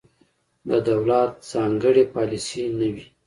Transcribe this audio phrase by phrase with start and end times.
[0.69, 3.05] د دولت ځانګړې پالیسي نه وي.